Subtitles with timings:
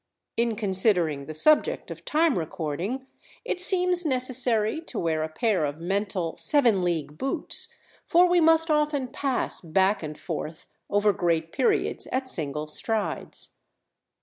[0.35, 3.05] In considering the subject of time recording,
[3.45, 7.71] it seems necessary to wear a pair of mental seven league boots,
[8.07, 13.51] for we must often pass back and forth over great periods at single strides.